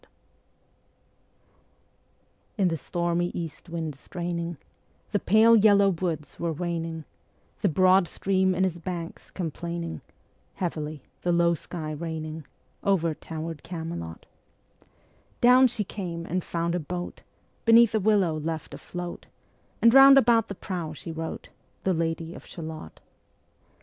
PART 0.01 0.13
IV 0.13 0.19
In 2.63 2.67
the 2.69 2.77
stormy 2.77 3.27
east 3.35 3.69
wind 3.69 3.93
straining, 3.93 4.57
The 5.11 5.19
pale 5.19 5.55
yellow 5.55 5.89
woods 5.89 6.39
were 6.39 6.51
waning, 6.53 7.05
The 7.61 7.69
broad 7.69 8.07
stream 8.07 8.55
in 8.55 8.63
his 8.63 8.79
banks 8.79 9.29
complaining, 9.29 10.01
Heavily 10.55 11.03
the 11.21 11.31
low 11.31 11.53
sky 11.53 11.91
raining 11.91 12.41
Ā 12.41 12.41
Ā 12.41 12.43
Over 12.89 13.13
tower'd 13.13 13.61
Camelot; 13.61 14.25
Down 15.39 15.67
she 15.67 15.83
came 15.83 16.25
and 16.25 16.43
found 16.43 16.73
a 16.73 16.79
boat 16.79 17.21
Beneath 17.65 17.93
a 17.93 17.99
willow 17.99 18.39
left 18.39 18.73
afloat, 18.73 19.27
And 19.83 19.93
round 19.93 20.17
about 20.17 20.47
the 20.47 20.55
prow 20.55 20.93
she 20.93 21.11
wrote 21.11 21.49
Ā 21.49 21.49
Ā 21.49 21.51
The 21.83 21.93
Lady 21.93 22.33
of 22.33 22.43
Shalott. 22.47 23.01